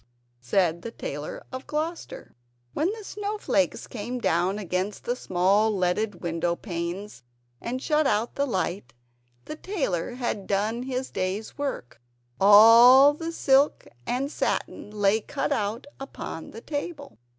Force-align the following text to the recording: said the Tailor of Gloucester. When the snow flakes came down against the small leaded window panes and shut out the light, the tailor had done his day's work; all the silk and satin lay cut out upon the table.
said 0.39 0.81
the 0.81 0.89
Tailor 0.89 1.43
of 1.51 1.67
Gloucester. 1.67 2.35
When 2.73 2.91
the 2.91 3.03
snow 3.03 3.37
flakes 3.37 3.85
came 3.85 4.17
down 4.17 4.57
against 4.57 5.03
the 5.03 5.15
small 5.15 5.69
leaded 5.71 6.21
window 6.23 6.55
panes 6.55 7.21
and 7.61 7.79
shut 7.79 8.07
out 8.07 8.33
the 8.33 8.47
light, 8.47 8.93
the 9.45 9.55
tailor 9.57 10.15
had 10.15 10.47
done 10.47 10.81
his 10.81 11.11
day's 11.11 11.55
work; 11.55 12.01
all 12.39 13.13
the 13.13 13.31
silk 13.31 13.85
and 14.07 14.31
satin 14.31 14.89
lay 14.89 15.21
cut 15.21 15.51
out 15.51 15.85
upon 15.99 16.49
the 16.49 16.61
table. 16.61 17.19